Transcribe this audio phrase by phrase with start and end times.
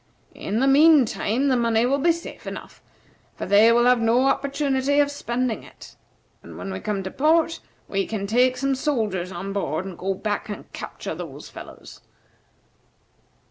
[0.33, 2.81] In the mean time the money will be safe enough,
[3.35, 5.95] for they will have no opportunity of spending it;
[6.41, 10.15] and when we come to port, we can take some soldiers on board, and go
[10.15, 12.01] back and capture those fellows.